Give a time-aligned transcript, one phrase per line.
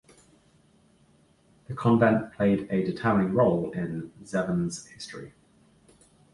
[1.67, 5.33] The convent played a determining role in Zeven's history.